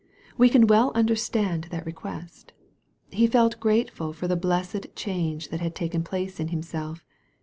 [0.35, 2.53] We can well understand that re quest.
[3.11, 7.05] He felt grateful for the blessed change that had taken place in himself.